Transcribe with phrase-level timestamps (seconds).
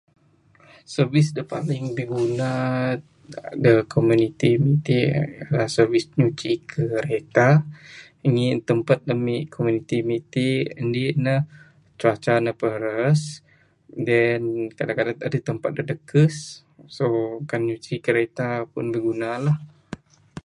[0.95, 2.49] Service de paling biguna,
[3.63, 5.09] de komuniti mik tik,
[5.55, 7.47] rak service nyuci kereta,
[8.31, 11.35] ngin tempat emik komuniti mik tik, indi ne
[11.99, 13.21] cuaca ne peras,
[14.07, 14.41] than
[14.77, 16.35] kadang-kadang tempat de dekes,
[16.95, 17.05] so
[17.49, 19.57] kan nyuci kereta pun de guna ne lah.